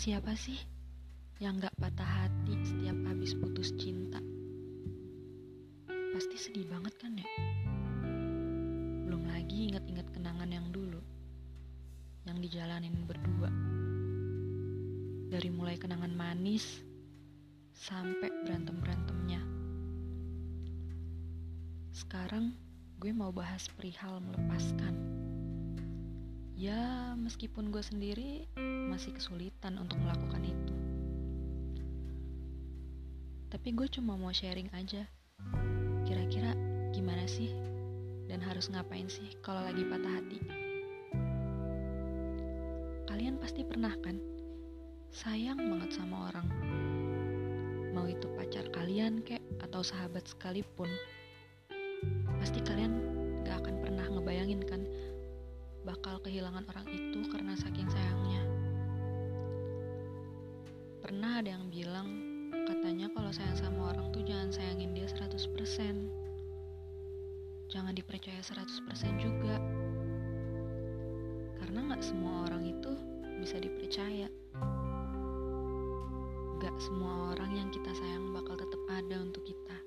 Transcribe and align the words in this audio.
Siapa 0.00 0.32
sih 0.32 0.56
yang 1.44 1.60
gak 1.60 1.76
patah 1.76 2.24
hati 2.24 2.56
setiap 2.64 2.96
habis 3.04 3.36
putus 3.36 3.68
cinta? 3.76 4.16
Pasti 6.16 6.40
sedih 6.40 6.64
banget 6.72 6.96
kan 6.96 7.20
ya? 7.20 7.28
Belum 9.04 9.28
lagi 9.28 9.68
ingat-ingat 9.68 10.08
kenangan 10.08 10.48
yang 10.48 10.72
dulu 10.72 11.04
yang 12.24 12.40
dijalanin 12.40 12.96
berdua. 13.04 13.52
Dari 15.36 15.52
mulai 15.52 15.76
kenangan 15.76 16.16
manis 16.16 16.80
sampai 17.76 18.32
berantem-berantemnya. 18.40 19.44
Sekarang 21.92 22.56
gue 22.96 23.12
mau 23.12 23.36
bahas 23.36 23.68
perihal 23.76 24.24
melepaskan. 24.24 25.09
Ya, 26.60 27.16
meskipun 27.16 27.72
gue 27.72 27.80
sendiri 27.80 28.44
masih 28.92 29.16
kesulitan 29.16 29.80
untuk 29.80 29.96
melakukan 29.96 30.44
itu. 30.44 30.74
Tapi 33.48 33.72
gue 33.72 33.88
cuma 33.88 34.20
mau 34.20 34.28
sharing 34.28 34.68
aja. 34.76 35.08
Kira-kira 36.04 36.52
gimana 36.92 37.24
sih? 37.24 37.48
Dan 38.28 38.44
harus 38.44 38.68
ngapain 38.68 39.08
sih 39.08 39.40
kalau 39.40 39.64
lagi 39.64 39.88
patah 39.88 40.12
hati? 40.20 40.38
Kalian 43.08 43.40
pasti 43.40 43.64
pernah 43.64 43.96
kan? 44.04 44.20
Sayang 45.16 45.64
banget 45.64 45.96
sama 45.96 46.28
orang. 46.28 46.44
Mau 47.96 48.04
itu 48.04 48.28
pacar 48.36 48.68
kalian 48.68 49.24
kek 49.24 49.40
atau 49.64 49.80
sahabat 49.80 50.28
sekalipun. 50.28 50.92
Pasti 52.36 52.60
kalian 52.60 53.00
gak 53.48 53.64
akan 53.64 53.80
pernah 53.80 54.04
ngebayangin 54.12 54.60
kan 54.68 54.79
bakal 56.10 56.26
kehilangan 56.26 56.66
orang 56.74 56.90
itu 56.90 57.22
karena 57.30 57.54
saking 57.54 57.86
sayangnya. 57.86 58.42
Pernah 60.98 61.38
ada 61.38 61.54
yang 61.54 61.70
bilang, 61.70 62.10
katanya 62.66 63.06
kalau 63.14 63.30
sayang 63.30 63.54
sama 63.54 63.94
orang 63.94 64.10
tuh 64.10 64.26
jangan 64.26 64.50
sayangin 64.50 64.90
dia 64.90 65.06
100%. 65.06 66.10
Jangan 67.70 67.94
dipercaya 67.94 68.42
100% 68.42 69.22
juga. 69.22 69.62
Karena 71.62 71.94
gak 71.94 72.02
semua 72.02 72.50
orang 72.50 72.66
itu 72.66 72.90
bisa 73.38 73.62
dipercaya. 73.62 74.26
Gak 76.58 76.76
semua 76.82 77.38
orang 77.38 77.54
yang 77.54 77.70
kita 77.70 77.94
sayang 77.94 78.34
bakal 78.34 78.58
tetap 78.58 78.82
ada 78.90 79.14
untuk 79.22 79.46
kita. 79.46 79.78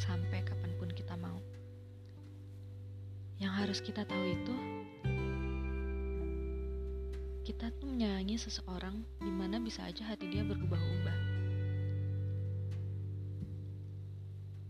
Sampai 0.00 0.40
kapan 0.48 0.72
pun 0.80 0.88
kita 0.96 1.12
mau. 1.20 1.36
Yang 3.36 3.52
harus 3.52 3.78
kita 3.84 4.08
tahu 4.08 4.24
itu, 4.32 4.56
kita 7.46 7.70
tuh 7.78 7.86
menyayangi 7.86 8.42
seseorang 8.42 9.06
di 9.22 9.30
mana 9.30 9.62
bisa 9.62 9.86
aja 9.86 10.02
hati 10.02 10.26
dia 10.26 10.42
berubah-ubah. 10.42 11.18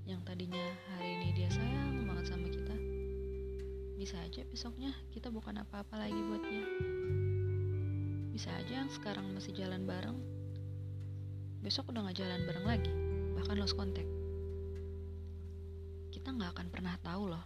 Yang 0.04 0.20
tadinya 0.28 0.66
hari 0.92 1.08
ini 1.16 1.28
dia 1.40 1.48
sayang 1.48 2.04
banget 2.04 2.36
sama 2.36 2.52
kita, 2.52 2.76
bisa 3.96 4.20
aja 4.20 4.44
besoknya 4.52 4.92
kita 5.08 5.32
bukan 5.32 5.56
apa-apa 5.64 6.04
lagi 6.04 6.20
buat 6.20 6.44
dia. 6.44 6.66
Bisa 8.36 8.52
aja 8.52 8.84
yang 8.84 8.92
sekarang 8.92 9.24
masih 9.32 9.56
jalan 9.56 9.88
bareng, 9.88 10.20
besok 11.64 11.88
udah 11.96 12.12
gak 12.12 12.20
jalan 12.20 12.44
bareng 12.44 12.66
lagi, 12.68 12.92
bahkan 13.40 13.56
lost 13.56 13.72
contact. 13.72 14.12
Kita 16.12 16.28
gak 16.28 16.52
akan 16.52 16.68
pernah 16.68 16.92
tahu 17.00 17.32
loh, 17.32 17.44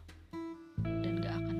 dan 0.82 1.22
gak 1.22 1.38
akan 1.38 1.59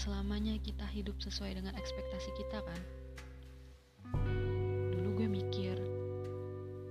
Selamanya 0.00 0.56
kita 0.64 0.88
hidup 0.96 1.12
sesuai 1.20 1.60
dengan 1.60 1.76
ekspektasi 1.76 2.32
kita 2.32 2.64
kan. 2.64 2.80
Dulu 4.96 5.12
gue 5.12 5.28
mikir, 5.28 5.76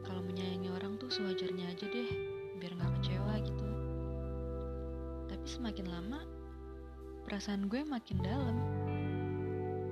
kalau 0.06 0.22
menyayangi 0.22 0.70
orang 0.70 0.94
tuh 1.02 1.10
sewajarnya 1.10 1.74
aja 1.74 1.90
deh, 1.90 2.06
biar 2.62 2.78
gak 2.78 2.94
kecewa 3.02 3.34
gitu. 3.42 3.66
Tapi 5.26 5.42
semakin 5.42 5.90
lama, 5.90 6.22
perasaan 7.26 7.66
gue 7.66 7.82
makin 7.82 8.22
dalam. 8.22 8.58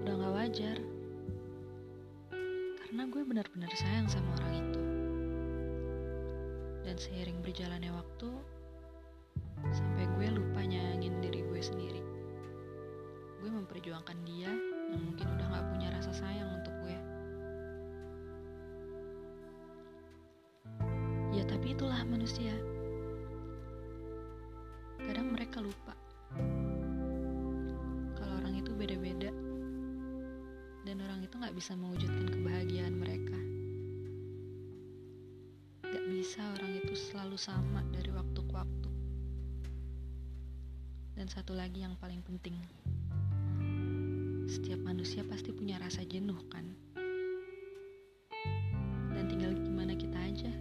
Udah 0.06 0.14
gak 0.14 0.34
wajar. 0.38 0.78
Karena 2.86 3.02
gue 3.10 3.22
benar-benar 3.26 3.72
sayang 3.82 4.06
sama 4.14 4.30
orang 4.46 4.54
itu. 4.62 4.82
Dan 6.86 6.96
seiring 7.02 7.42
berjalannya 7.42 7.98
waktu, 7.98 8.30
sampai 9.74 9.87
Gue 13.48 13.64
memperjuangkan 13.64 14.28
dia 14.28 14.52
yang 14.92 15.08
mungkin 15.08 15.24
udah 15.24 15.48
gak 15.48 15.68
punya 15.72 15.88
rasa 15.96 16.12
sayang 16.12 16.52
untuk 16.52 16.76
gue. 16.84 16.98
Ya 21.32 21.48
tapi 21.48 21.72
itulah 21.72 22.04
manusia. 22.04 22.52
Kadang 25.00 25.32
mereka 25.32 25.64
lupa 25.64 25.96
kalau 28.20 28.36
orang 28.44 28.60
itu 28.60 28.76
beda-beda 28.76 29.32
dan 30.84 31.00
orang 31.08 31.24
itu 31.24 31.40
gak 31.40 31.56
bisa 31.56 31.72
mewujudkan 31.80 32.28
kebahagiaan 32.28 33.00
mereka. 33.00 33.40
Gak 35.88 36.04
bisa 36.12 36.44
orang 36.52 36.84
itu 36.84 37.00
selalu 37.00 37.40
sama 37.40 37.80
dari 37.96 38.12
waktu 38.12 38.44
ke 38.44 38.52
waktu. 38.52 38.92
Dan 41.16 41.32
satu 41.32 41.56
lagi 41.56 41.88
yang 41.88 41.96
paling 41.96 42.20
penting, 42.28 42.60
setiap 44.48 44.80
manusia 44.80 45.28
pasti 45.28 45.52
punya 45.52 45.76
rasa 45.76 46.08
jenuh 46.08 46.40
kan? 46.48 46.64
Dan 49.12 49.28
tinggal 49.28 49.52
gimana 49.60 49.92
kita 49.92 50.16
aja 50.16 50.52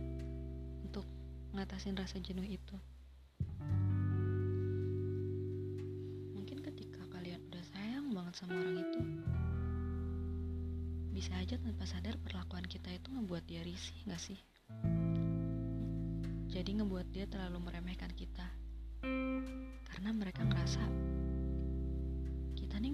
untuk 0.83 1.07
ngatasin 1.55 1.95
rasa 1.95 2.19
jenuh 2.19 2.43
itu. 2.43 2.75
Mungkin 6.35 6.67
ketika 6.67 7.07
kalian 7.15 7.39
udah 7.47 7.63
sayang 7.63 8.11
banget 8.11 8.35
sama 8.35 8.59
orang 8.59 8.83
itu, 8.83 9.01
bisa 11.15 11.33
aja 11.39 11.55
tanpa 11.55 11.87
sadar 11.87 12.19
perlakuan 12.27 12.67
kita 12.67 12.91
itu 12.91 13.07
ngebuat 13.15 13.47
dia 13.47 13.63
risih 13.63 13.97
gak 14.11 14.19
sih? 14.19 14.39
Jadi 16.51 16.83
ngebuat 16.83 17.07
dia 17.15 17.31
terlalu 17.31 17.71
meremehkan 17.71 18.11
kita. 18.19 18.51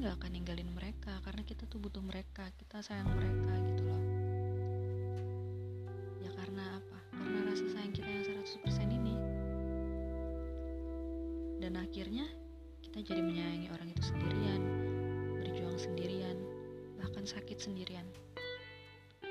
Kita 0.02 0.10
nih 0.10 0.18
gak 0.18 0.26
akan 0.26 0.34
ninggalin 0.34 0.70
mereka 0.74 1.14
karena 1.22 1.42
kita 1.46 1.62
tuh 1.70 1.78
butuh 1.78 2.02
mereka, 2.02 2.50
kita 2.58 2.82
sayang 2.82 3.06
mereka 3.06 3.54
gitu 3.70 3.82
loh. 3.86 4.02
Ya 6.18 6.30
karena 6.34 6.82
apa? 6.82 6.98
Karena 7.14 7.38
rasa 7.46 7.70
sayang 7.70 7.94
kita 7.94 8.10
yang 8.10 8.26
100% 8.26 8.98
ini. 8.98 9.14
Dan 11.62 11.78
akhirnya 11.78 12.26
kita 12.82 13.14
jadi 13.14 13.22
menyayangi 13.22 13.70
orang 13.70 13.94
itu 13.94 14.02
sendirian, 14.02 14.62
berjuang 15.38 15.78
sendirian, 15.78 16.34
bahkan 16.98 17.22
sakit 17.22 17.62
sendirian. 17.62 18.10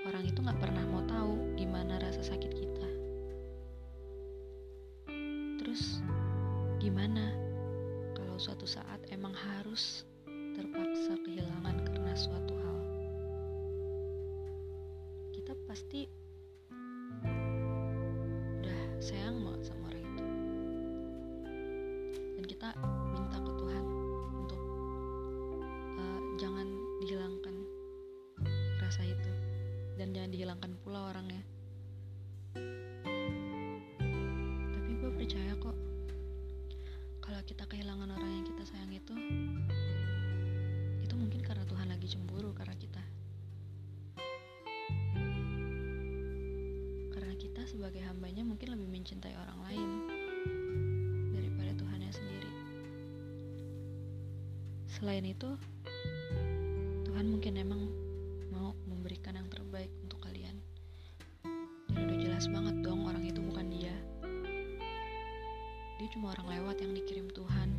Orang 0.08 0.24
itu 0.24 0.40
gak 0.40 0.56
pernah 0.56 0.88
mau 0.88 1.04
tahu 1.04 1.52
gimana 1.60 2.00
rasa 2.00 2.24
sakit 2.24 2.52
kita. 2.56 2.90
Terus 5.60 6.00
gimana 6.80 7.28
kalau 8.16 8.40
suatu 8.40 8.64
saat 8.64 9.04
emang 9.12 9.36
harus 9.36 10.08
terpaksa 10.62 11.18
kehilangan 11.26 11.74
karena 11.90 12.14
suatu 12.14 12.54
hal? 12.54 12.78
Kita 15.34 15.58
pasti 15.66 16.06
udah 18.62 18.82
sayang 19.02 19.42
banget 19.42 19.74
sama 19.74 19.90
orang 19.90 20.06
itu. 20.06 20.26
Dan 22.38 22.44
kita 22.46 22.70
minta 23.10 23.42
ke 23.42 23.52
Tuhan 23.58 23.86
untuk 24.38 24.62
uh, 25.98 26.22
jangan 26.38 26.68
dihilangkan 27.02 27.56
rasa 28.86 29.02
itu 29.02 29.32
dan 29.98 30.14
jangan 30.14 30.30
dihilangkan 30.30 30.72
pula 30.86 31.10
orangnya. 31.10 31.42
Mencintai 49.02 49.34
orang 49.34 49.60
lain 49.66 49.90
daripada 51.34 51.74
Tuhannya 51.74 52.12
sendiri. 52.14 52.52
Selain 54.86 55.26
itu, 55.26 55.58
Tuhan 57.10 57.34
mungkin 57.34 57.58
emang 57.58 57.82
mau 58.54 58.78
memberikan 58.86 59.34
yang 59.42 59.50
terbaik 59.50 59.90
untuk 60.06 60.22
kalian. 60.22 60.54
Dan 61.90 62.14
udah 62.14 62.18
jelas 62.22 62.46
banget 62.46 62.78
dong 62.86 63.02
orang 63.10 63.26
itu 63.26 63.42
bukan 63.42 63.74
dia. 63.74 63.96
Dia 65.98 66.08
cuma 66.14 66.38
orang 66.38 66.62
lewat 66.62 66.86
yang 66.86 66.94
dikirim 66.94 67.26
Tuhan 67.34 67.74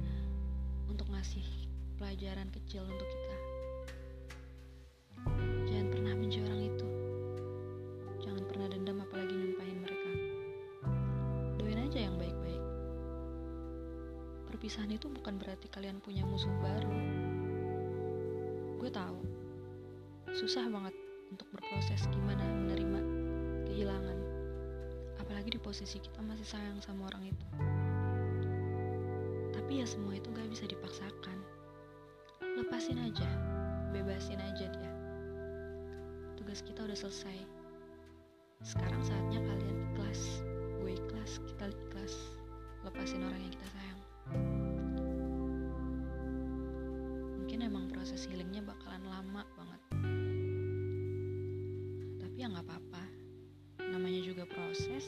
untuk 0.91 1.07
ngasih 1.07 1.47
perpisahan 14.73 14.97
itu 14.97 15.05
bukan 15.05 15.37
berarti 15.37 15.69
kalian 15.69 16.01
punya 16.01 16.25
musuh 16.25 16.49
baru. 16.65 16.97
Gue 18.81 18.89
tahu, 18.89 19.21
susah 20.33 20.65
banget 20.65 20.97
untuk 21.29 21.45
berproses 21.53 22.09
gimana 22.09 22.41
menerima 22.41 23.01
kehilangan. 23.69 24.17
Apalagi 25.21 25.53
di 25.53 25.61
posisi 25.61 26.01
kita 26.01 26.25
masih 26.25 26.49
sayang 26.49 26.81
sama 26.81 27.05
orang 27.13 27.29
itu. 27.29 27.45
Tapi 29.53 29.85
ya 29.85 29.85
semua 29.85 30.17
itu 30.17 30.33
gak 30.33 30.49
bisa 30.49 30.65
dipaksakan. 30.65 31.37
Lepasin 32.57 32.97
aja, 32.97 33.29
bebasin 33.93 34.41
aja 34.41 34.73
dia. 34.73 34.93
Tugas 36.41 36.65
kita 36.65 36.89
udah 36.89 36.97
selesai. 36.97 37.45
Sekarang 38.65 39.05
saatnya 39.05 39.37
kalian 39.37 39.77
ikhlas. 39.93 40.41
Gue 40.81 40.97
ikhlas, 40.97 41.45
kita 41.45 41.69
ikhlas. 41.69 42.17
Lepasin 42.89 43.21
orang 43.21 43.37
yang 43.37 43.53
kita 43.53 43.69
sayang. 43.69 44.62
Emang 47.63 47.87
proses 47.87 48.27
healingnya 48.27 48.59
bakalan 48.67 49.07
lama 49.07 49.47
banget. 49.55 49.81
Tapi 52.19 52.35
ya 52.35 52.51
nggak 52.51 52.67
apa-apa. 52.67 53.05
Namanya 53.87 54.19
juga 54.19 54.43
proses. 54.51 55.07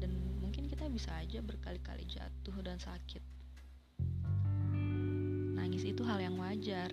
Dan 0.00 0.16
mungkin 0.40 0.72
kita 0.72 0.88
bisa 0.88 1.12
aja 1.20 1.44
berkali-kali 1.44 2.08
jatuh 2.08 2.56
dan 2.64 2.80
sakit. 2.80 3.20
Nangis 5.52 5.84
itu 5.84 6.00
hal 6.00 6.16
yang 6.16 6.40
wajar. 6.40 6.88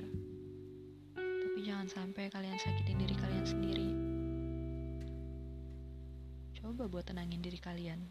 Tapi 1.16 1.60
jangan 1.64 1.88
sampai 1.88 2.28
kalian 2.28 2.60
sakitin 2.60 3.00
diri 3.00 3.16
kalian 3.16 3.46
sendiri. 3.48 3.90
Coba 6.60 6.92
buat 6.92 7.08
tenangin 7.08 7.40
diri 7.40 7.56
kalian. 7.56 8.04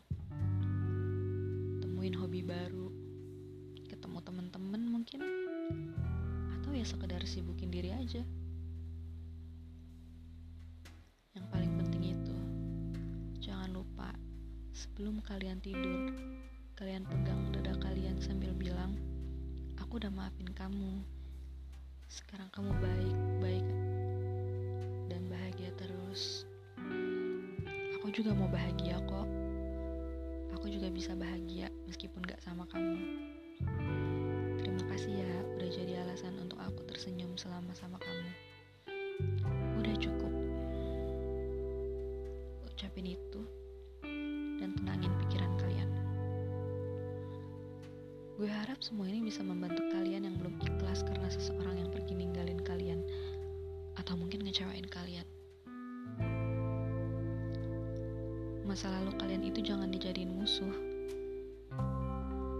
Temuin 1.84 2.16
hobi 2.16 2.40
baru. 2.40 2.88
Ketemu 3.92 4.24
temen-temen 4.24 4.82
mungkin. 4.88 5.45
Atau 6.58 6.74
ya 6.74 6.84
sekedar 6.86 7.22
sibukin 7.26 7.70
diri 7.70 7.90
aja. 7.92 8.22
Yang 11.36 11.46
paling 11.52 11.72
penting 11.78 12.02
itu, 12.16 12.36
jangan 13.44 13.70
lupa 13.72 14.12
sebelum 14.72 15.20
kalian 15.24 15.60
tidur, 15.60 16.12
kalian 16.76 17.04
pegang 17.08 17.52
dada 17.52 17.76
kalian 17.80 18.20
sambil 18.20 18.52
bilang, 18.56 18.96
aku 19.80 20.00
udah 20.00 20.12
maafin 20.12 20.48
kamu. 20.52 21.00
Sekarang 22.08 22.48
kamu 22.54 22.70
baik, 22.78 23.18
baik 23.40 23.66
dan 25.08 25.22
bahagia 25.32 25.70
terus. 25.76 26.44
Aku 27.98 28.12
juga 28.12 28.36
mau 28.36 28.46
bahagia 28.46 29.02
kok. 29.02 29.28
Aku 30.56 30.70
juga 30.70 30.88
bisa 30.88 31.12
bahagia 31.18 31.68
meskipun 31.84 32.22
gak 32.24 32.40
sama 32.40 32.64
kamu. 32.70 32.96
Terima 34.96 35.12
kasih 35.12 35.28
ya 35.28 35.36
udah 35.60 35.68
jadi 35.76 35.92
alasan 36.08 36.34
untuk 36.40 36.56
aku 36.56 36.80
tersenyum 36.88 37.36
selama 37.36 37.68
sama 37.76 38.00
kamu. 38.00 38.32
Udah 39.76 39.92
cukup. 40.00 40.32
Ucapin 42.64 43.12
itu 43.12 43.44
dan 44.56 44.72
tenangin 44.72 45.12
pikiran 45.20 45.52
kalian. 45.60 45.92
Gue 48.40 48.48
harap 48.48 48.80
semua 48.80 49.04
ini 49.12 49.20
bisa 49.20 49.44
membantu 49.44 49.84
kalian 49.92 50.32
yang 50.32 50.36
belum 50.40 50.56
ikhlas 50.64 51.04
karena 51.04 51.28
seseorang 51.28 51.76
yang 51.76 51.92
pergi 51.92 52.16
ninggalin 52.16 52.64
kalian 52.64 53.04
atau 54.00 54.16
mungkin 54.16 54.48
ngecewain 54.48 54.88
kalian. 54.88 55.28
Masa 58.64 58.88
lalu 58.96 59.12
kalian 59.20 59.44
itu 59.44 59.60
jangan 59.60 59.92
dijadiin 59.92 60.32
musuh. 60.32 60.72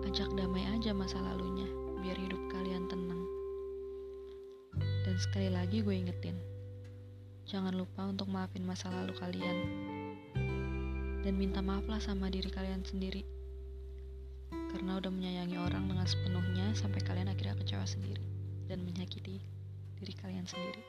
Ajak 0.05 0.29
damai 0.37 0.69
aja 0.77 0.93
masa 0.93 1.17
lalunya, 1.17 1.86
biar 2.01 2.19
hidup 2.21 2.41
kalian 2.53 2.89
tenang. 2.89 3.23
Dan 5.07 5.17
sekali 5.17 5.49
lagi 5.49 5.81
gue 5.81 5.95
ingetin, 5.95 6.37
jangan 7.49 7.73
lupa 7.73 8.05
untuk 8.05 8.29
maafin 8.29 8.67
masa 8.67 8.93
lalu 8.93 9.15
kalian. 9.17 9.59
Dan 11.25 11.35
minta 11.39 11.63
maaflah 11.65 11.99
sama 11.99 12.31
diri 12.31 12.53
kalian 12.53 12.85
sendiri. 12.87 13.25
Karena 14.51 15.01
udah 15.01 15.11
menyayangi 15.11 15.57
orang 15.59 15.89
dengan 15.89 16.07
sepenuhnya 16.07 16.75
sampai 16.77 17.01
kalian 17.03 17.33
akhirnya 17.33 17.57
kecewa 17.59 17.87
sendiri. 17.87 18.23
Dan 18.67 18.83
menyakiti 18.83 19.41
diri 19.97 20.15
kalian 20.21 20.47
sendiri. 20.47 20.83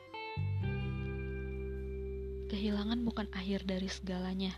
Kehilangan 2.48 3.04
bukan 3.04 3.28
akhir 3.36 3.68
dari 3.68 3.92
segalanya. 3.92 4.56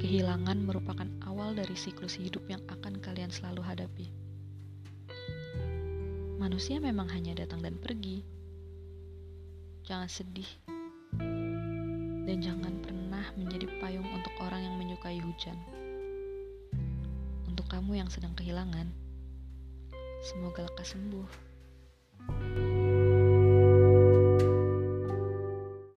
Kehilangan 0.00 0.60
merupakan 0.66 1.08
awal 1.24 1.54
dari 1.54 1.76
siklus 1.78 2.18
hidup 2.18 2.44
yang 2.50 2.60
akan 2.68 2.98
kalian 3.00 3.30
selalu 3.30 3.62
hadapi. 3.64 4.23
Manusia 6.44 6.76
memang 6.76 7.08
hanya 7.08 7.32
datang 7.32 7.64
dan 7.64 7.80
pergi. 7.80 8.20
Jangan 9.88 10.12
sedih. 10.12 10.50
Dan 12.28 12.36
jangan 12.44 12.84
pernah 12.84 13.24
menjadi 13.32 13.64
payung 13.80 14.04
untuk 14.12 14.28
orang 14.44 14.60
yang 14.60 14.76
menyukai 14.76 15.24
hujan. 15.24 15.56
Untuk 17.48 17.64
kamu 17.72 17.96
yang 17.96 18.12
sedang 18.12 18.36
kehilangan, 18.36 18.92
semoga 20.20 20.68
lekas 20.68 20.92
sembuh. 20.92 21.43